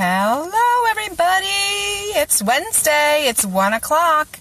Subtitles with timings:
[0.00, 1.48] Hello, everybody.
[2.14, 3.24] It's Wednesday.
[3.26, 4.38] It's one o'clock.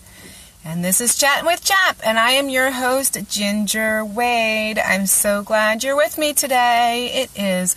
[0.64, 1.98] And this is Chatting with Chap.
[2.06, 4.78] And I am your host, Ginger Wade.
[4.78, 7.10] I'm so glad you're with me today.
[7.12, 7.76] It is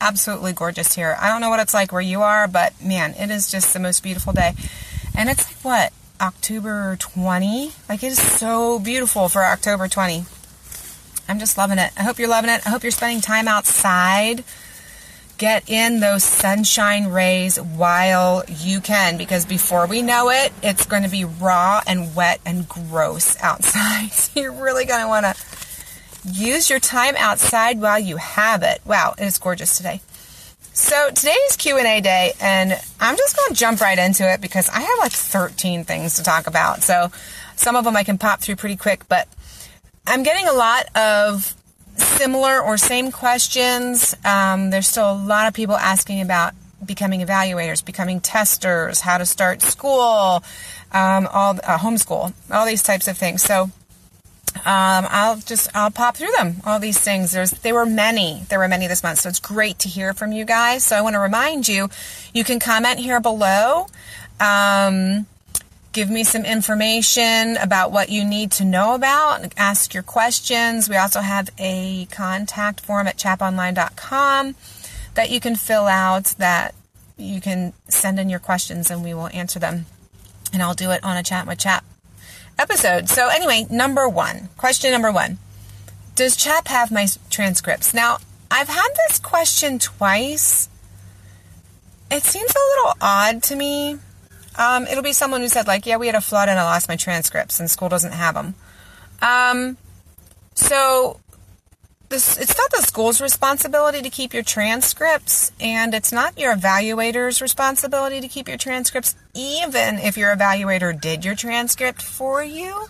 [0.00, 1.16] absolutely gorgeous here.
[1.20, 3.78] I don't know what it's like where you are, but man, it is just the
[3.78, 4.54] most beautiful day.
[5.16, 7.70] And it's like, what, October 20?
[7.88, 10.24] Like, it is so beautiful for October 20.
[11.28, 11.92] I'm just loving it.
[11.96, 12.66] I hope you're loving it.
[12.66, 14.42] I hope you're spending time outside.
[15.40, 21.02] Get in those sunshine rays while you can because before we know it, it's going
[21.02, 24.12] to be raw and wet and gross outside.
[24.12, 28.82] So you're really going to want to use your time outside while you have it.
[28.84, 30.02] Wow, it is gorgeous today.
[30.74, 34.80] So today's Q&A day and I'm just going to jump right into it because I
[34.80, 36.82] have like 13 things to talk about.
[36.82, 37.10] So
[37.56, 39.26] some of them I can pop through pretty quick, but
[40.06, 41.54] I'm getting a lot of
[42.02, 44.14] similar or same questions.
[44.24, 46.54] Um, there's still a lot of people asking about
[46.84, 50.42] becoming evaluators, becoming testers, how to start school,
[50.92, 53.42] um, all uh, homeschool, all these types of things.
[53.42, 53.70] So
[54.56, 56.56] um, I'll just I'll pop through them.
[56.64, 57.32] All these things.
[57.32, 58.42] There's there were many.
[58.48, 59.20] There were many this month.
[59.20, 60.84] So it's great to hear from you guys.
[60.84, 61.88] So I want to remind you,
[62.34, 63.86] you can comment here below.
[64.40, 65.26] Um,
[65.92, 70.88] give me some information about what you need to know about, ask your questions.
[70.88, 74.54] We also have a contact form at chaponline.com
[75.14, 76.74] that you can fill out that
[77.16, 79.86] you can send in your questions and we will answer them.
[80.52, 81.84] And I'll do it on a chat with Chap
[82.58, 83.08] episode.
[83.08, 85.38] So anyway, number one, question number one.
[86.14, 87.94] Does Chap have my transcripts?
[87.94, 88.18] Now,
[88.50, 90.68] I've had this question twice.
[92.10, 93.98] It seems a little odd to me
[94.56, 96.88] um, it'll be someone who said, like, yeah, we had a flood and I lost
[96.88, 98.54] my transcripts and school doesn't have them.
[99.22, 99.76] Um,
[100.54, 101.20] so
[102.08, 107.40] this, it's not the school's responsibility to keep your transcripts and it's not your evaluator's
[107.40, 112.86] responsibility to keep your transcripts, even if your evaluator did your transcript for you.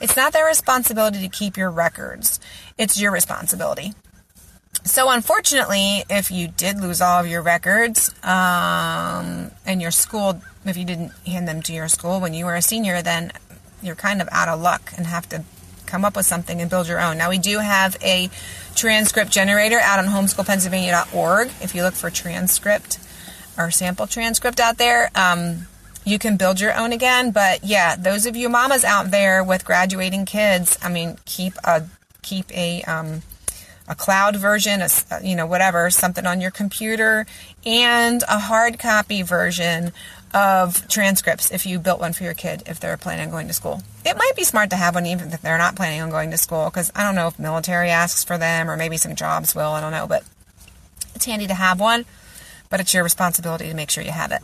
[0.00, 2.40] It's not their responsibility to keep your records.
[2.76, 3.94] It's your responsibility.
[4.84, 10.76] So, unfortunately, if you did lose all of your records um, and your school, if
[10.76, 13.32] you didn't hand them to your school when you were a senior, then
[13.82, 15.44] you're kind of out of luck and have to
[15.86, 17.16] come up with something and build your own.
[17.16, 18.28] Now, we do have a
[18.74, 21.48] transcript generator out on homeschoolpennsylvania.org.
[21.60, 22.98] If you look for transcript
[23.56, 25.66] or sample transcript out there, um,
[26.04, 27.30] you can build your own again.
[27.30, 31.84] But yeah, those of you mamas out there with graduating kids, I mean, keep a
[32.22, 33.22] keep a um,
[33.88, 34.88] a cloud version, a,
[35.22, 37.26] you know, whatever, something on your computer,
[37.64, 39.92] and a hard copy version
[40.36, 43.54] of transcripts if you built one for your kid if they're planning on going to
[43.54, 43.80] school.
[44.04, 46.36] It might be smart to have one even if they're not planning on going to
[46.36, 49.70] school because I don't know if military asks for them or maybe some jobs will,
[49.70, 50.24] I don't know, but
[51.14, 52.04] it's handy to have one,
[52.68, 54.42] but it's your responsibility to make sure you have it.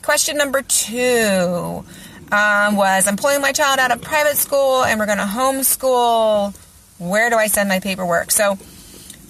[0.00, 1.84] Question number two
[2.32, 6.56] um, was I'm pulling my child out of private school and we're going to homeschool.
[6.98, 8.30] Where do I send my paperwork?
[8.30, 8.56] So,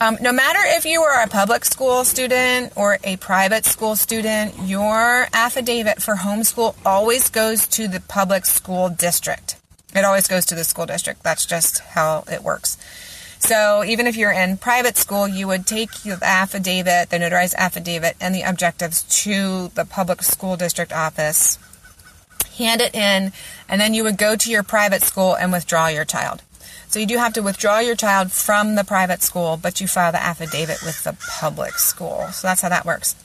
[0.00, 4.54] um, no matter if you are a public school student or a private school student,
[4.64, 9.56] your affidavit for homeschool always goes to the public school district.
[9.94, 11.22] It always goes to the school district.
[11.22, 12.76] That's just how it works.
[13.38, 18.16] So even if you're in private school, you would take the affidavit, the notarized affidavit,
[18.20, 21.58] and the objectives to the public school district office,
[22.58, 23.32] hand it in,
[23.68, 26.42] and then you would go to your private school and withdraw your child.
[26.88, 30.12] So you do have to withdraw your child from the private school, but you file
[30.12, 32.28] the affidavit with the public school.
[32.32, 33.16] So that's how that works.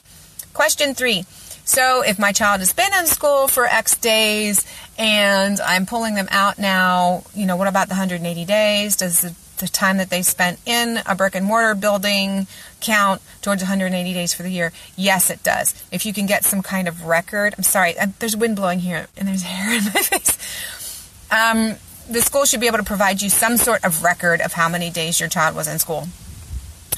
[0.52, 1.24] Question three.
[1.64, 4.66] So if my child has been in school for X days
[4.98, 8.96] and I'm pulling them out now, you know, what about the 180 days?
[8.96, 12.48] Does the, the time that they spent in a brick and mortar building
[12.80, 14.72] count towards 180 days for the year?
[14.96, 15.82] Yes, it does.
[15.92, 19.28] If you can get some kind of record, I'm sorry, there's wind blowing here and
[19.28, 21.08] there's hair in my face.
[21.30, 21.76] Um,
[22.08, 24.90] the school should be able to provide you some sort of record of how many
[24.90, 26.08] days your child was in school.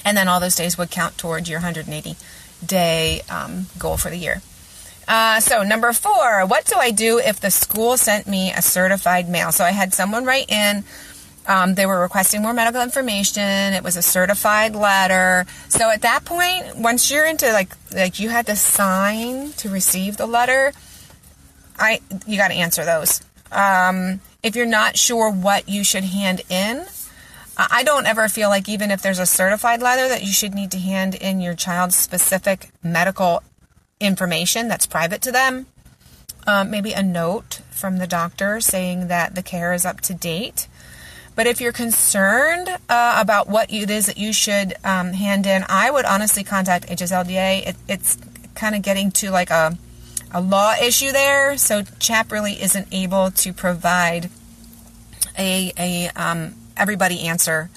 [0.04, 2.16] And then all those days would count towards your 180
[2.64, 4.42] day um, goal for the year.
[5.06, 9.28] Uh, so, number four, what do I do if the school sent me a certified
[9.28, 9.52] mail?
[9.52, 10.84] So, I had someone write in.
[11.46, 13.74] Um, they were requesting more medical information.
[13.74, 15.44] It was a certified letter.
[15.68, 20.16] So at that point, once you're into like like you had to sign to receive
[20.16, 20.72] the letter,
[21.78, 23.20] I you got to answer those.
[23.52, 26.84] Um, if you're not sure what you should hand in,
[27.56, 30.70] I don't ever feel like even if there's a certified letter that you should need
[30.72, 33.42] to hand in your child's specific medical
[34.00, 35.66] information that's private to them.
[36.46, 40.68] Um, maybe a note from the doctor saying that the care is up to date.
[41.34, 45.64] But if you're concerned uh, about what it is that you should um, hand in,
[45.70, 47.68] I would honestly contact HSLDA.
[47.68, 48.18] It, it's
[48.54, 49.78] kind of getting to like a,
[50.34, 51.56] a law issue there.
[51.56, 54.28] So CHAP really isn't able to provide
[55.38, 57.70] a, a um, everybody answer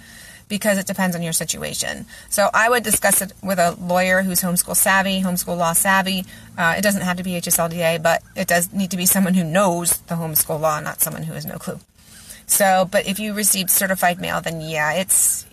[0.49, 2.05] because it depends on your situation.
[2.29, 6.25] So I would discuss it with a lawyer who's homeschool savvy, homeschool law savvy.
[6.57, 9.43] Uh, it doesn't have to be HSLDA, but it does need to be someone who
[9.43, 11.79] knows the homeschool law, not someone who has no clue.
[12.45, 15.45] So, but if you received certified mail, then yeah, it's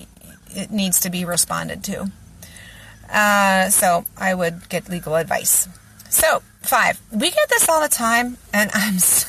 [0.51, 2.11] it needs to be responded to.
[3.13, 5.69] Uh, so I would get legal advice.
[6.09, 9.29] So five, we get this all the time, and I'm so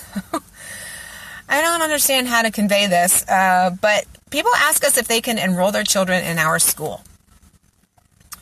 [1.47, 5.37] I don't understand how to convey this, uh, but people ask us if they can
[5.37, 7.01] enroll their children in our school.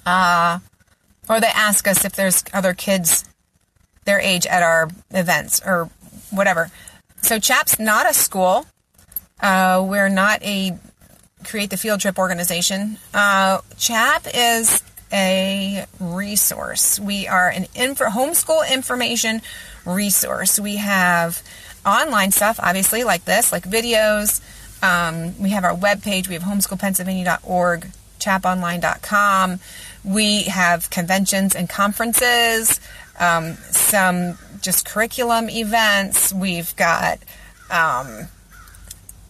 [0.05, 0.59] Uh,
[1.29, 3.25] or they ask us if there's other kids
[4.05, 5.89] their age at our events or
[6.29, 6.69] whatever.
[7.21, 8.65] So CHAP's not a school.
[9.39, 10.77] Uh, we're not a
[11.45, 12.97] create the field trip organization.
[13.13, 14.81] Uh, CHAP is
[15.13, 17.00] a resource.
[17.00, 19.42] We are an info, homeschool information
[19.86, 20.60] resource.
[20.60, 21.44] We have
[21.86, 24.42] online stuff, obviously, like this, like videos.
[24.83, 26.27] Um, we have our webpage.
[26.27, 27.88] We have homeschoolpennsylvania.org,
[28.19, 29.60] chaponline.com.
[30.04, 32.81] We have conventions and conferences,
[33.19, 36.33] um, some just curriculum events.
[36.33, 37.19] We've got
[37.69, 38.27] um,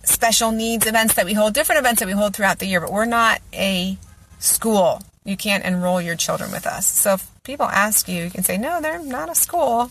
[0.03, 2.91] special needs events that we hold, different events that we hold throughout the year, but
[2.91, 3.97] we're not a
[4.39, 5.01] school.
[5.23, 6.85] You can't enroll your children with us.
[6.85, 9.89] So if people ask you, you can say, no, they're not a school.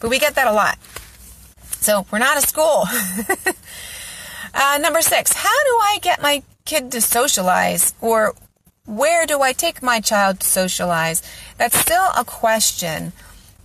[0.00, 0.78] But we get that a lot.
[1.80, 2.84] So we're not a school.
[4.54, 7.94] uh, number six, how do I get my kid to socialize?
[8.00, 8.34] Or
[8.86, 11.22] where do I take my child to socialize?
[11.56, 13.12] That's still a question.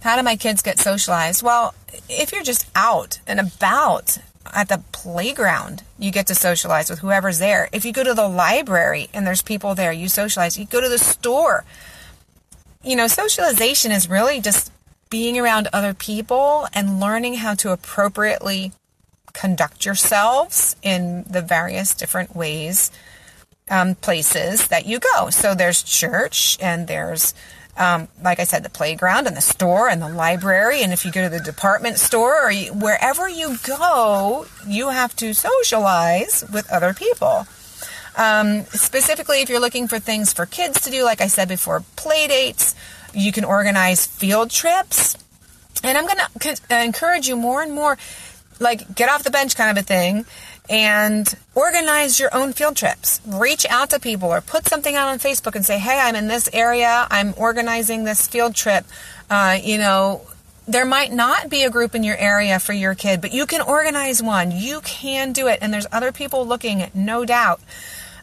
[0.02, 1.44] How do my kids get socialized?
[1.44, 1.74] Well,
[2.08, 4.20] if you're just out and about
[4.54, 7.70] at the playground, you get to socialize with whoever's there.
[7.72, 10.58] If you go to the library and there's people there, you socialize.
[10.58, 11.66] You go to the store.
[12.84, 14.72] You know, socialization is really just
[15.10, 18.72] being around other people and learning how to appropriately
[19.34, 22.92] conduct yourselves in the various different ways,
[23.70, 25.30] um, places that you go.
[25.30, 27.34] So there's church and there's,
[27.80, 30.84] um, like I said, the playground and the store and the library.
[30.84, 35.16] And if you go to the department store or you, wherever you go, you have
[35.16, 37.48] to socialize with other people.
[38.18, 41.84] Um, specifically, if you're looking for things for kids to do, like I said before,
[41.96, 42.76] play dates,
[43.14, 45.16] you can organize field trips.
[45.82, 47.98] And I'm going to encourage you more and more,
[48.60, 50.26] like, get off the bench kind of a thing
[50.70, 53.20] and organize your own field trips.
[53.26, 56.28] Reach out to people or put something out on Facebook and say, hey, I'm in
[56.28, 57.08] this area.
[57.10, 58.86] I'm organizing this field trip.
[59.30, 60.22] Uh, you know,
[60.68, 63.62] there might not be a group in your area for your kid, but you can
[63.62, 64.52] organize one.
[64.52, 65.58] You can do it.
[65.62, 67.60] And there's other people looking, no doubt.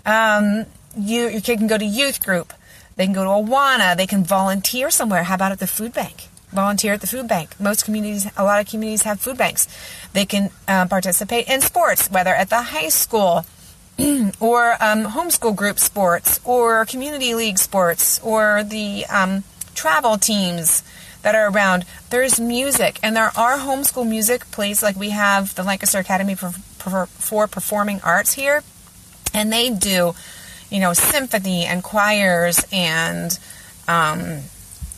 [0.04, 0.66] Um,
[0.96, 2.52] you, your kid can go to youth group.
[2.94, 3.96] They can go to Awana.
[3.96, 5.24] They can volunteer somewhere.
[5.24, 6.28] How about at the food bank?
[6.50, 7.58] Volunteer at the food bank.
[7.60, 9.68] Most communities, a lot of communities have food banks.
[10.12, 13.46] They can uh, participate in sports, whether at the high school
[14.40, 19.44] or um, homeschool group sports or community league sports or the um,
[19.74, 20.82] travel teams
[21.22, 21.84] that are around.
[22.10, 26.50] There's music, and there are homeschool music plays like we have the Lancaster Academy for,
[26.50, 28.62] for, for Performing Arts here,
[29.34, 30.14] and they do
[30.70, 33.38] you know, symphony and choirs and
[33.88, 34.40] um,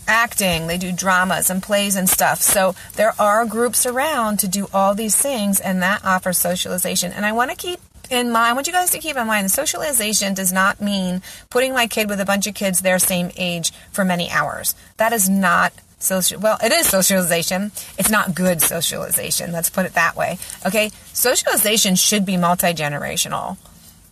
[0.08, 0.66] acting.
[0.66, 2.40] They do dramas and plays and stuff.
[2.40, 7.12] So there are groups around to do all these things, and that offers socialization.
[7.12, 7.78] And I want to keep
[8.10, 11.74] in mind, I want you guys to keep in mind, socialization does not mean putting
[11.74, 14.74] my kid with a bunch of kids their same age for many hours.
[14.96, 16.40] That is not social.
[16.40, 17.70] Well, it is socialization.
[17.98, 19.52] It's not good socialization.
[19.52, 20.38] Let's put it that way.
[20.64, 23.58] Okay, socialization should be multi generational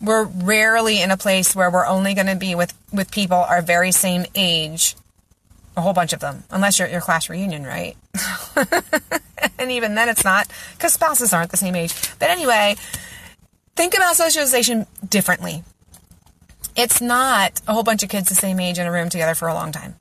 [0.01, 3.63] we're rarely in a place where we're only going to be with, with people our
[3.63, 4.97] very same age,
[5.77, 7.97] a whole bunch of them, unless you're at your class reunion, right?
[9.59, 11.95] and even then it's not, because spouses aren't the same age.
[12.19, 12.77] But anyway,
[13.75, 15.65] think about socialization differently.
[16.75, 19.49] It's not a whole bunch of kids the same age in a room together for
[19.49, 19.97] a long time.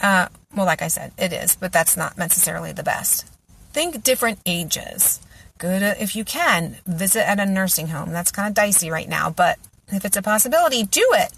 [0.00, 3.26] Uh, well, like I said, it is, but that's not necessarily the best.
[3.72, 5.20] Think different ages
[5.58, 8.10] good if you can visit at a nursing home.
[8.10, 9.58] That's kind of dicey right now, but
[9.90, 11.32] if it's a possibility, do it.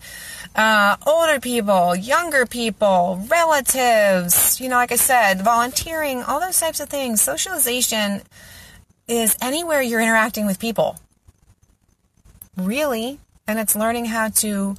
[0.55, 6.81] Uh, older people, younger people, relatives, you know, like I said, volunteering, all those types
[6.81, 7.23] of things.
[7.23, 8.23] Socialization
[9.07, 10.99] is anywhere you're interacting with people.
[12.57, 13.21] Really.
[13.47, 14.77] And it's learning how to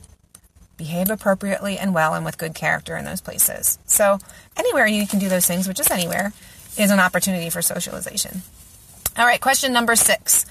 [0.77, 3.77] behave appropriately and well and with good character in those places.
[3.85, 4.19] So,
[4.57, 6.33] anywhere you can do those things, which is anywhere,
[6.77, 8.41] is an opportunity for socialization.
[9.17, 10.45] All right, question number six.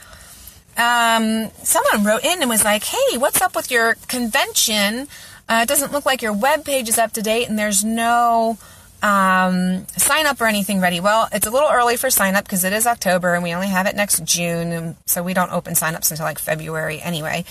[0.80, 5.08] Um, someone wrote in and was like, hey, what's up with your convention?
[5.46, 8.56] Uh, it doesn't look like your web page is up to date and there's no
[9.02, 11.00] um, sign up or anything ready?
[11.00, 13.68] Well, it's a little early for sign up because it is October and we only
[13.68, 14.96] have it next June.
[15.06, 17.44] So we don't open sign ups until like February anyway.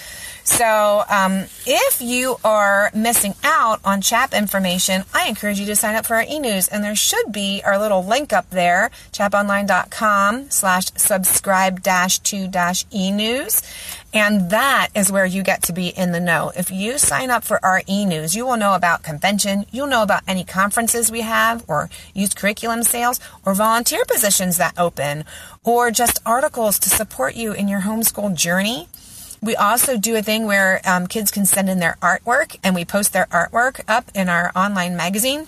[0.49, 5.95] So um, if you are missing out on CHAP information, I encourage you to sign
[5.95, 6.67] up for our e-news.
[6.67, 12.83] And there should be our little link up there, chaponline.com slash subscribe dash to dash
[12.91, 13.61] e-news.
[14.11, 16.51] And that is where you get to be in the know.
[16.57, 20.23] If you sign up for our e-news, you will know about convention, you'll know about
[20.27, 25.25] any conferences we have or used curriculum sales or volunteer positions that open
[25.63, 28.87] or just articles to support you in your homeschool journey.
[29.41, 32.85] We also do a thing where um, kids can send in their artwork and we
[32.85, 35.47] post their artwork up in our online magazine.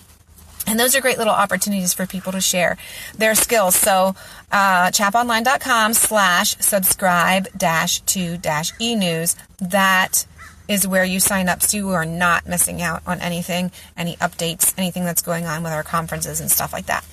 [0.67, 2.77] And those are great little opportunities for people to share
[3.17, 3.75] their skills.
[3.75, 4.15] So,
[4.51, 9.35] uh, chaponline.com slash subscribe dash to dash e news.
[9.59, 10.25] That
[10.67, 14.73] is where you sign up so you are not missing out on anything, any updates,
[14.77, 17.03] anything that's going on with our conferences and stuff like that.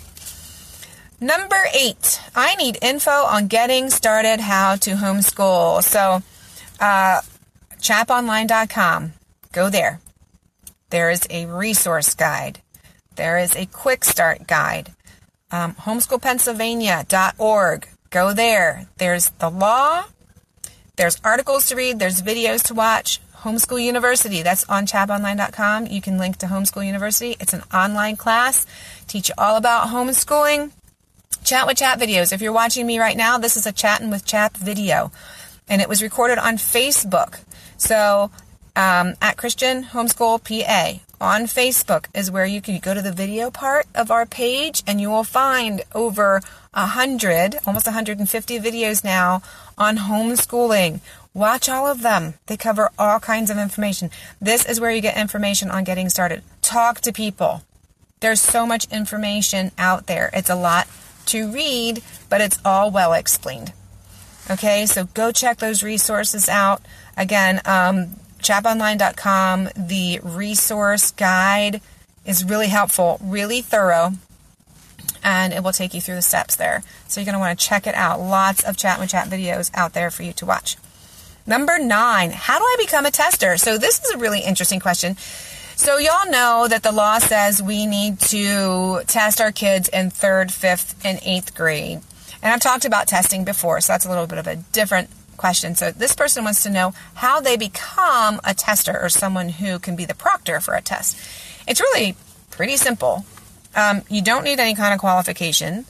[1.20, 5.82] Number eight, I need info on getting started how to homeschool.
[5.82, 6.22] So,
[6.80, 7.20] uh,
[7.80, 9.12] chaponline.com,
[9.52, 10.00] go there.
[10.90, 12.60] There is a resource guide
[13.18, 14.92] there is a quick start guide.
[15.50, 17.88] Um, homeschoolpennsylvania.org.
[18.10, 18.86] Go there.
[18.96, 20.04] There's the law.
[20.96, 21.98] There's articles to read.
[21.98, 23.20] There's videos to watch.
[23.38, 24.42] Homeschool University.
[24.42, 25.88] That's on chaponline.com.
[25.88, 27.36] You can link to Homeschool University.
[27.40, 28.66] It's an online class.
[29.08, 30.70] Teach you all about homeschooling.
[31.42, 32.32] Chat with Chap videos.
[32.32, 35.10] If you're watching me right now, this is a Chatting with Chap video.
[35.68, 37.40] And it was recorded on Facebook.
[37.76, 38.30] So
[38.76, 43.50] um, at Christian Homeschool PA on Facebook is where you can go to the video
[43.50, 46.40] part of our page and you will find over
[46.74, 49.42] a hundred, almost 150 videos now
[49.76, 51.00] on homeschooling.
[51.34, 52.34] Watch all of them.
[52.46, 54.10] They cover all kinds of information.
[54.40, 56.42] This is where you get information on getting started.
[56.62, 57.62] Talk to people.
[58.20, 60.30] There's so much information out there.
[60.32, 60.88] It's a lot
[61.26, 63.72] to read, but it's all well explained.
[64.50, 66.80] Okay, so go check those resources out.
[67.16, 71.82] Again, um, chaponline.com, the resource guide
[72.24, 74.12] is really helpful, really thorough,
[75.22, 76.82] and it will take you through the steps there.
[77.08, 78.20] So you're going to want to check it out.
[78.20, 80.76] Lots of Chat with Chap videos out there for you to watch.
[81.46, 83.56] Number nine, how do I become a tester?
[83.56, 85.16] So this is a really interesting question.
[85.76, 90.52] So y'all know that the law says we need to test our kids in third,
[90.52, 92.00] fifth, and eighth grade.
[92.42, 95.74] And I've talked about testing before, so that's a little bit of a different question.
[95.74, 99.96] So this person wants to know how they become a tester or someone who can
[99.96, 101.16] be the proctor for a test.
[101.66, 102.16] It's really
[102.50, 103.24] pretty simple.
[103.74, 105.86] Um, you don't need any kind of qualification.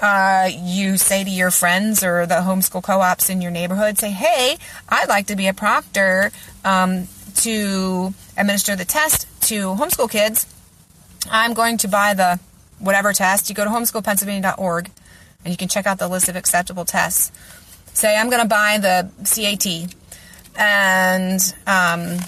[0.00, 4.58] Uh, you say to your friends or the homeschool co-ops in your neighborhood, say, "Hey,
[4.88, 6.32] I'd like to be a proctor
[6.64, 10.46] um, to administer the test to homeschool kids.
[11.30, 12.40] I'm going to buy the
[12.78, 14.90] whatever test." You go to homeschoolpennsylvania.org,
[15.44, 17.32] and you can check out the list of acceptable tests
[17.94, 19.94] say I'm going to buy the CAT
[20.58, 22.18] and um,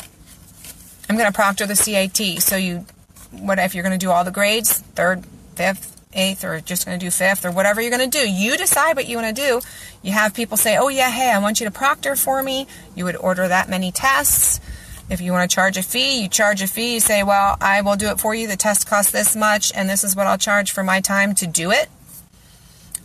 [1.08, 2.42] I'm going to proctor the CAT.
[2.42, 2.86] So you,
[3.30, 5.24] what if you're going to do all the grades, third,
[5.56, 8.30] fifth, eighth, or just going to do fifth, or whatever you're going to do.
[8.30, 9.60] You decide what you want to do.
[10.02, 13.04] You have people say, "Oh yeah, hey, I want you to proctor for me." You
[13.04, 14.60] would order that many tests.
[15.10, 16.94] If you want to charge a fee, you charge a fee.
[16.94, 18.46] You say, "Well, I will do it for you.
[18.46, 21.48] The test costs this much, and this is what I'll charge for my time to
[21.48, 21.88] do it."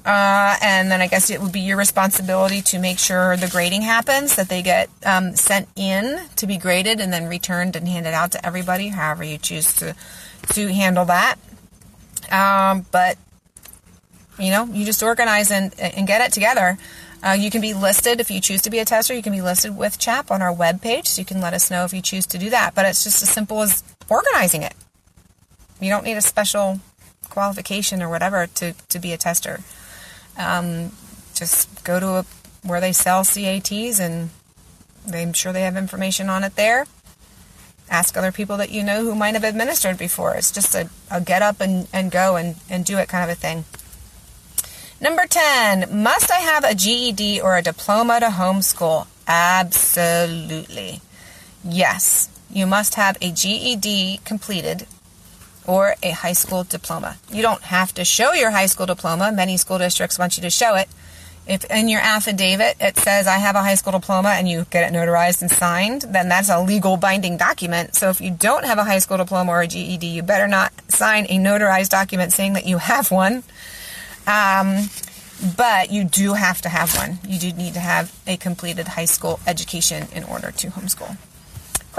[0.06, 3.82] Uh, and then I guess it would be your responsibility to make sure the grading
[3.82, 8.14] happens, that they get um, sent in to be graded and then returned and handed
[8.14, 9.96] out to everybody, however you choose to,
[10.54, 11.36] to handle that.
[12.32, 13.18] Um, but,
[14.40, 16.78] you know, you just organize and, and get it together.
[17.22, 19.14] Uh, you can be listed if you choose to be a tester.
[19.14, 21.84] You can be listed with CHAP on our webpage, so you can let us know
[21.84, 22.74] if you choose to do that.
[22.74, 24.74] But it's just as simple as organizing it.
[25.82, 26.80] You don't need a special
[27.30, 29.60] qualification or whatever to, to be a tester.
[30.40, 30.92] Um,
[31.36, 32.26] just go to a,
[32.64, 34.30] where they sell CATs and
[35.14, 36.88] I'm sure they have information on it there.
[37.90, 40.36] Ask other people that you know who might have administered before.
[40.36, 43.36] It's just a, a get up and, and go and, and do it kind of
[43.36, 43.66] a thing.
[45.02, 49.08] Number 10, must I have a GED or a diploma to homeschool?
[49.28, 51.02] Absolutely.
[51.64, 54.88] Yes, you must have a GED completed
[55.70, 57.16] or a high school diploma.
[57.32, 59.32] You don't have to show your high school diploma.
[59.32, 60.90] Many school districts want you to show it.
[61.46, 64.92] If in your affidavit it says I have a high school diploma and you get
[64.92, 67.94] it notarized and signed, then that's a legal binding document.
[67.94, 70.74] So if you don't have a high school diploma or a GED, you better not
[70.88, 73.44] sign a notarized document saying that you have one.
[74.26, 74.90] Um,
[75.56, 77.20] but you do have to have one.
[77.28, 81.16] You do need to have a completed high school education in order to homeschool.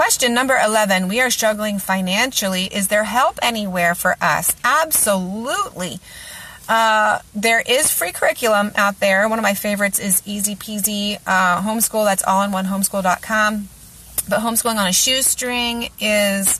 [0.01, 1.09] Question number 11.
[1.09, 2.63] We are struggling financially.
[2.63, 4.55] Is there help anywhere for us?
[4.63, 5.99] Absolutely.
[6.67, 9.29] Uh, there is free curriculum out there.
[9.29, 12.03] One of my favorites is Easy Peasy uh, Homeschool.
[12.03, 13.69] That's all in one homeschool.com.
[14.27, 16.59] But Homeschooling on a Shoestring is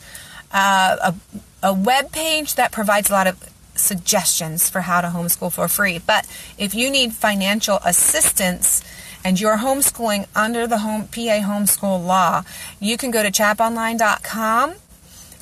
[0.53, 1.15] uh, a,
[1.63, 3.43] a web page that provides a lot of
[3.73, 5.97] suggestions for how to homeschool for free.
[5.97, 6.27] But
[6.59, 8.83] if you need financial assistance,
[9.23, 12.43] and you're homeschooling under the home PA homeschool law,
[12.79, 14.75] you can go to chaponline.com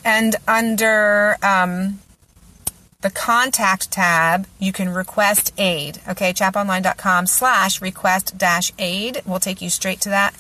[0.03, 2.00] and under um,
[3.01, 6.00] the contact tab, you can request aid.
[6.07, 10.33] Okay, chaponline.com slash request dash aid will take you straight to that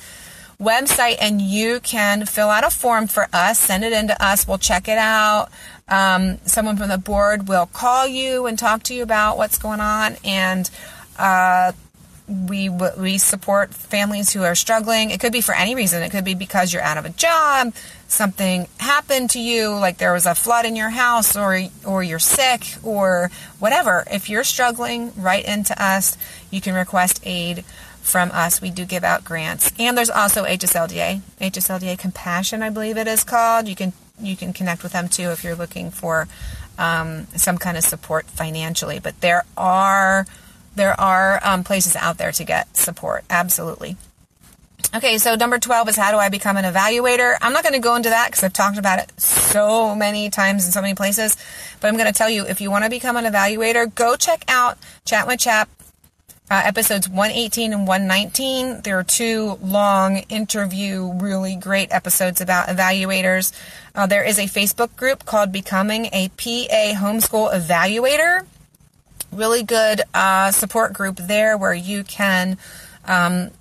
[0.59, 4.45] website and you can fill out a form for us, send it in to us,
[4.45, 5.47] we'll check it out.
[5.87, 9.79] Um, someone from the board will call you and talk to you about what's going
[9.79, 10.69] on and
[11.17, 11.71] uh,
[12.29, 15.09] we we support families who are struggling.
[15.09, 16.03] It could be for any reason.
[16.03, 17.73] It could be because you're out of a job,
[18.07, 22.19] something happened to you, like there was a flood in your house, or or you're
[22.19, 24.03] sick, or whatever.
[24.11, 26.17] If you're struggling, write into us.
[26.51, 27.65] You can request aid
[28.01, 28.61] from us.
[28.61, 33.23] We do give out grants, and there's also HSLDA, HSLDA Compassion, I believe it is
[33.23, 33.67] called.
[33.67, 36.27] You can you can connect with them too if you're looking for
[36.77, 38.99] um, some kind of support financially.
[38.99, 40.27] But there are
[40.79, 43.25] there are um, places out there to get support.
[43.29, 43.97] Absolutely.
[44.95, 47.35] Okay, so number 12 is how do I become an evaluator?
[47.41, 50.65] I'm not going to go into that because I've talked about it so many times
[50.65, 51.35] in so many places,
[51.81, 54.45] but I'm going to tell you if you want to become an evaluator, go check
[54.47, 55.69] out Chat with Chap
[56.49, 58.81] uh, episodes 118 and 119.
[58.83, 63.51] There are two long interview, really great episodes about evaluators.
[63.93, 68.45] Uh, there is a Facebook group called Becoming a PA Homeschool Evaluator
[69.31, 72.57] really good uh, support group there where you can
[73.05, 73.51] um,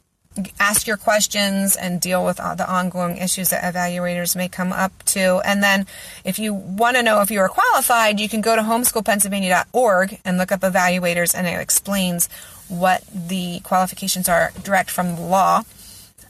[0.61, 5.41] ask your questions and deal with the ongoing issues that evaluators may come up to.
[5.45, 5.87] And then
[6.25, 10.39] if you want to know if you are qualified, you can go to homeschoolpennsylvania.org and
[10.39, 12.29] look up evaluators and it explains
[12.69, 15.63] what the qualifications are direct from the law.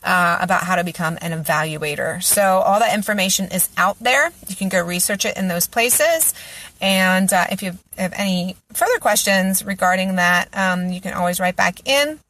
[0.01, 2.23] Uh, about how to become an evaluator.
[2.23, 4.31] So, all that information is out there.
[4.47, 6.35] You can go research it in those places.
[6.81, 11.57] And uh, if you have any further questions regarding that, um, you can always write
[11.57, 12.21] back in.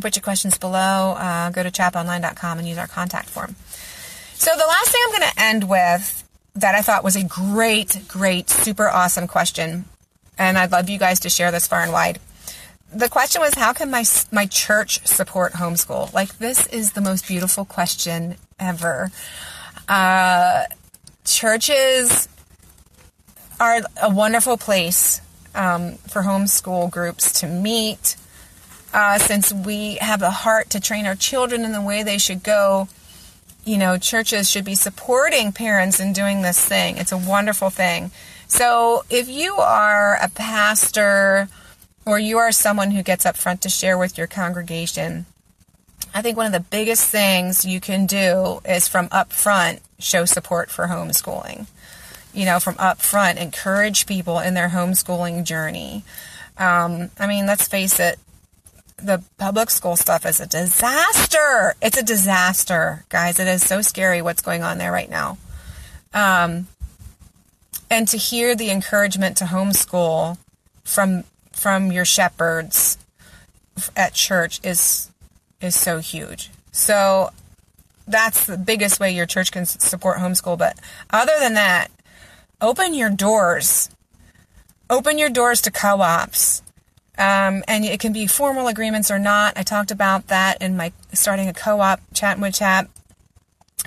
[0.00, 1.12] Put your questions below.
[1.18, 3.54] Uh, go to chaponline.com and use our contact form.
[4.34, 6.24] So the last thing I'm going to end with
[6.56, 9.84] that I thought was a great, great, super awesome question,
[10.38, 12.18] and I'd love you guys to share this far and wide.
[12.94, 16.12] The question was, how can my my church support homeschool?
[16.12, 19.10] Like this is the most beautiful question ever.
[19.88, 20.64] Uh,
[21.24, 22.28] churches
[23.58, 25.20] are a wonderful place
[25.56, 28.16] um, for homeschool groups to meet.
[28.92, 32.44] Uh, since we have a heart to train our children in the way they should
[32.44, 32.86] go,
[33.64, 36.96] you know, churches should be supporting parents in doing this thing.
[36.96, 38.12] It's a wonderful thing.
[38.46, 41.48] So if you are a pastor
[42.06, 45.26] or you are someone who gets up front to share with your congregation,
[46.12, 50.24] I think one of the biggest things you can do is from up front show
[50.24, 51.66] support for homeschooling
[52.34, 56.04] you know, from up front, encourage people in their homeschooling journey.
[56.58, 58.18] Um, I mean, let's face it,
[58.96, 61.74] the public school stuff is a disaster.
[61.80, 63.38] It's a disaster, guys.
[63.38, 65.38] It is so scary what's going on there right now.
[66.12, 66.66] Um,
[67.90, 70.38] and to hear the encouragement to homeschool
[70.84, 72.98] from from your shepherds
[73.96, 75.10] at church is
[75.60, 76.50] is so huge.
[76.72, 77.30] So
[78.06, 80.58] that's the biggest way your church can support homeschool.
[80.58, 80.78] But
[81.10, 81.90] other than that,
[82.60, 83.90] open your doors.
[84.90, 86.62] Open your doors to co ops.
[87.16, 89.56] Um, and it can be formal agreements or not.
[89.56, 92.88] I talked about that in my starting a co op chat with Chap.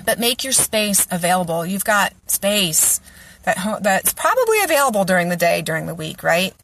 [0.04, 1.66] But make your space available.
[1.66, 3.00] You've got space
[3.44, 6.54] that ho- that's probably available during the day, during the week, right?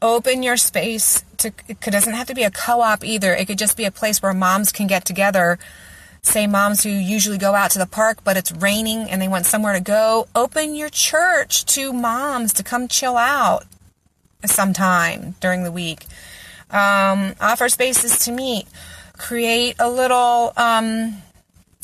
[0.00, 3.34] Open your space to, it doesn't have to be a co op either.
[3.34, 5.58] It could just be a place where moms can get together
[6.22, 9.46] say moms who usually go out to the park but it's raining and they want
[9.46, 13.64] somewhere to go, open your church to moms to come chill out
[14.44, 16.04] sometime during the week.
[16.70, 18.66] Um, offer spaces to meet.
[19.16, 21.22] Create a little, um,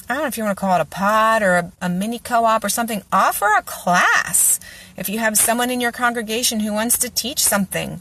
[0.09, 2.19] I don't know if you want to call it a pod or a, a mini
[2.19, 3.03] co op or something.
[3.13, 4.61] Offer a class.
[4.97, 8.01] If you have someone in your congregation who wants to teach something,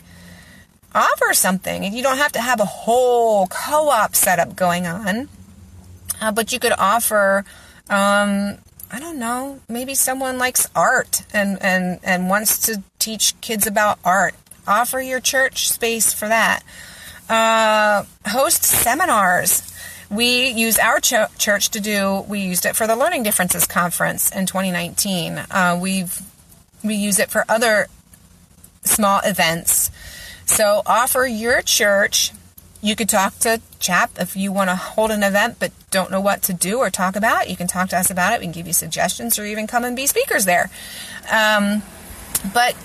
[0.93, 1.83] offer something.
[1.91, 5.29] You don't have to have a whole co op setup going on
[6.23, 7.43] uh, but you could offer,
[7.89, 8.57] um,
[8.91, 13.99] I don't know, maybe someone likes art and, and, and wants to teach kids about
[14.05, 14.33] art.
[14.65, 16.63] Offer your church space for that.
[17.27, 19.69] Uh, host seminars.
[20.09, 22.23] we use our ch- church to do.
[22.27, 25.43] We used it for the Learning Differences conference in 2019.
[25.51, 26.21] Uh, we've
[26.83, 27.87] we use it for other
[28.83, 29.89] small events.
[30.45, 32.31] So offer your church.
[32.81, 36.19] You could talk to Chap if you want to hold an event but don't know
[36.19, 37.49] what to do or talk about.
[37.49, 38.39] You can talk to us about it.
[38.39, 40.69] We can give you suggestions or even come and be speakers there.
[41.31, 41.81] Um,
[42.53, 42.75] but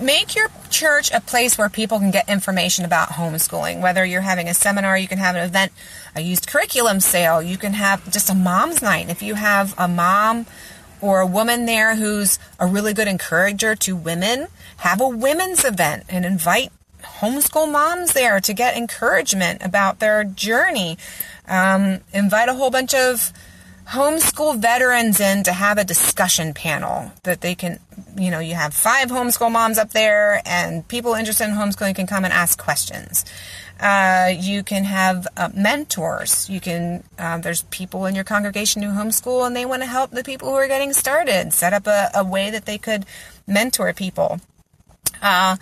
[0.00, 3.80] make your church a place where people can get information about homeschooling.
[3.80, 5.72] Whether you're having a seminar, you can have an event,
[6.14, 9.08] a used curriculum sale, you can have just a mom's night.
[9.08, 10.46] If you have a mom
[11.02, 14.46] or a woman there who's a really good encourager to women,
[14.78, 20.96] have a women's event and invite homeschool moms there to get encouragement about their journey.
[21.46, 23.32] Um, invite a whole bunch of
[23.88, 27.80] homeschool veterans in to have a discussion panel that they can,
[28.16, 32.06] you know, you have five homeschool moms up there and people interested in homeschooling can
[32.06, 33.24] come and ask questions.
[33.82, 36.48] Uh, you can have uh, mentors.
[36.48, 40.12] You can, uh, there's people in your congregation who homeschool and they want to help
[40.12, 41.52] the people who are getting started.
[41.52, 43.04] Set up a, a way that they could
[43.46, 44.40] mentor people.
[45.20, 45.56] Uh,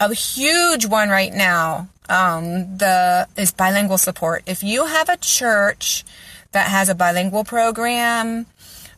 [0.00, 4.42] a huge one right now um, the is bilingual support.
[4.46, 6.04] If you have a church
[6.52, 8.46] that has a bilingual program,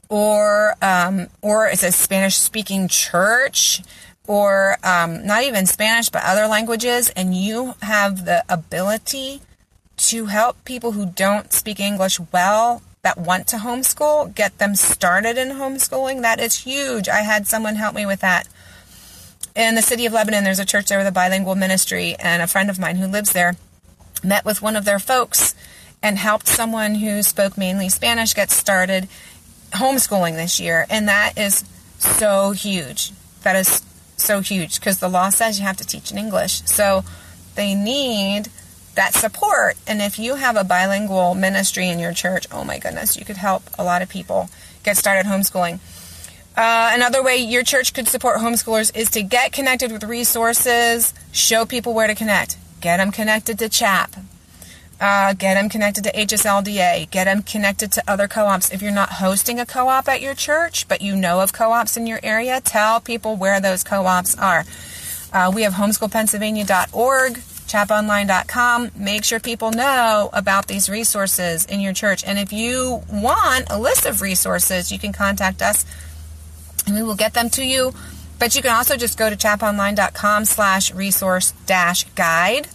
[0.08, 3.82] or um, or it's a Spanish speaking church,
[4.28, 9.40] or um, not even Spanish but other languages, and you have the ability
[9.96, 15.36] to help people who don't speak English well that want to homeschool get them started
[15.36, 16.22] in homeschooling.
[16.22, 17.08] That is huge.
[17.08, 18.46] I had someone help me with that
[19.58, 22.46] in the city of Lebanon, there's a church there with a bilingual ministry, and a
[22.46, 23.56] friend of mine who lives there
[24.22, 25.54] met with one of their folks
[26.00, 29.08] and helped someone who spoke mainly Spanish get started
[29.72, 30.86] homeschooling this year.
[30.88, 31.64] And that is
[31.98, 33.10] so huge.
[33.42, 33.82] That is
[34.18, 36.62] so huge because the law says you have to teach in English.
[36.64, 37.04] So
[37.54, 38.48] they need
[38.94, 39.76] that support.
[39.86, 43.36] And if you have a bilingual ministry in your church, oh my goodness, you could
[43.36, 44.50] help a lot of people
[44.82, 45.78] get started homeschooling.
[46.56, 51.64] Uh, another way your church could support homeschoolers is to get connected with resources, show
[51.64, 54.16] people where to connect, get them connected to CHAP,
[55.00, 58.70] uh, get them connected to HSLDA, get them connected to other co ops.
[58.70, 61.72] If you're not hosting a co op at your church, but you know of co
[61.72, 64.64] ops in your area, tell people where those co ops are.
[65.32, 68.90] Uh, we have homeschoolpennsylvania.org, chaponline.com.
[68.96, 72.24] Make sure people know about these resources in your church.
[72.24, 75.84] And if you want a list of resources, you can contact us
[76.86, 77.92] and we will get them to you.
[78.38, 82.68] But you can also just go to chaponline.com slash resource dash guide.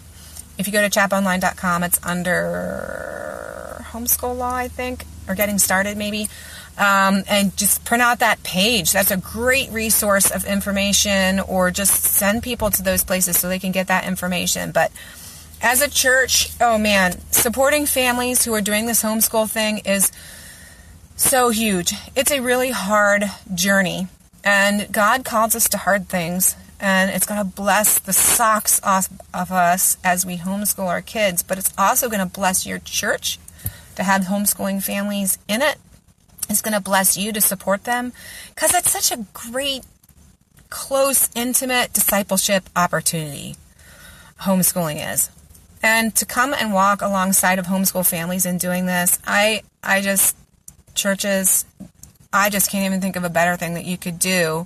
[0.57, 6.27] If you go to chaponline.com, it's under homeschool law, I think, or getting started maybe.
[6.75, 8.91] Um, and just print out that page.
[8.91, 13.59] That's a great resource of information, or just send people to those places so they
[13.59, 14.71] can get that information.
[14.71, 14.91] But
[15.61, 20.11] as a church, oh man, supporting families who are doing this homeschool thing is
[21.15, 21.93] so huge.
[22.15, 24.07] It's a really hard journey.
[24.43, 26.55] And God calls us to hard things.
[26.83, 31.41] And it's going to bless the socks off of us as we homeschool our kids.
[31.41, 33.39] But it's also going to bless your church
[33.95, 35.77] to have homeschooling families in it.
[36.49, 38.11] It's going to bless you to support them.
[38.53, 39.83] Because it's such a great,
[40.69, 43.55] close, intimate discipleship opportunity.
[44.41, 45.29] Homeschooling is.
[45.81, 50.35] And to come and walk alongside of homeschool families in doing this, I I just
[50.95, 51.63] churches,
[52.33, 54.65] I just can't even think of a better thing that you could do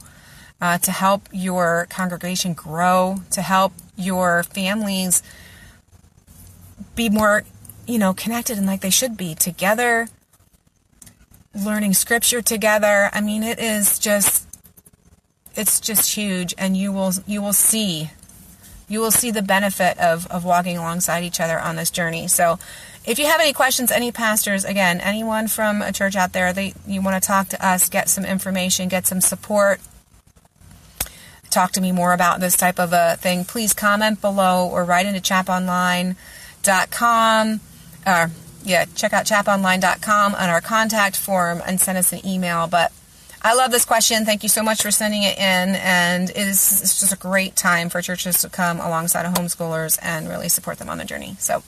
[0.61, 5.21] uh, to help your congregation grow, to help your families
[6.95, 7.43] be more,
[7.85, 10.07] you know, connected and like they should be together,
[11.53, 13.09] learning scripture together.
[13.13, 14.47] I mean, it is just,
[15.55, 18.11] it's just huge, and you will you will see,
[18.87, 22.27] you will see the benefit of of walking alongside each other on this journey.
[22.27, 22.59] So
[23.05, 26.73] if you have any questions, any pastors, again, anyone from a church out there that
[26.85, 29.79] you want to talk to us, get some information, get some support,
[31.49, 35.05] talk to me more about this type of a thing, please comment below or write
[35.05, 36.15] into chaponline.com.
[38.05, 38.27] Uh,
[38.63, 42.67] yeah, check out chaponline.com on our contact form and send us an email.
[42.67, 42.91] But
[43.41, 44.25] I love this question.
[44.25, 45.75] Thank you so much for sending it in.
[45.75, 49.97] And it is, it's just a great time for churches to come alongside of homeschoolers
[50.01, 51.35] and really support them on their journey.
[51.39, 51.63] So,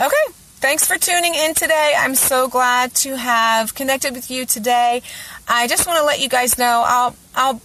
[0.00, 1.92] Okay, thanks for tuning in today.
[1.98, 5.02] I'm so glad to have connected with you today.
[5.48, 7.60] I just want to let you guys know I'll I'll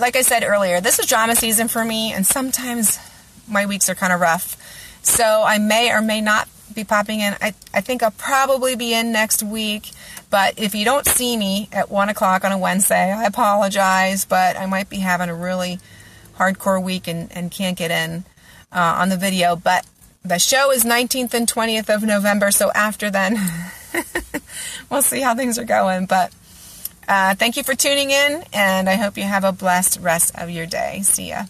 [0.00, 2.98] like I said earlier, this is drama season for me and sometimes
[3.46, 4.56] my weeks are kind of rough.
[5.02, 7.34] So I may or may not be popping in.
[7.40, 9.90] I, I think I'll probably be in next week.
[10.30, 14.24] But if you don't see me at 1 o'clock on a Wednesday, I apologize.
[14.24, 15.78] But I might be having a really
[16.36, 18.24] hardcore week and, and can't get in
[18.72, 19.56] uh, on the video.
[19.56, 19.86] But
[20.24, 23.38] the show is 19th and 20th of November, so after then,
[24.90, 26.06] we'll see how things are going.
[26.06, 26.32] But
[27.08, 30.50] uh, thank you for tuning in, and I hope you have a blessed rest of
[30.50, 31.00] your day.
[31.02, 31.44] See ya.